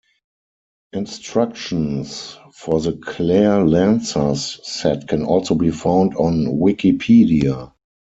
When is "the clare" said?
2.81-3.63